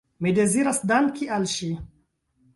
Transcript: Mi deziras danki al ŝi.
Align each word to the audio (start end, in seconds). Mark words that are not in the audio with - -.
Mi 0.27 0.31
deziras 0.37 0.79
danki 0.93 1.29
al 1.37 1.47
ŝi. 1.53 1.71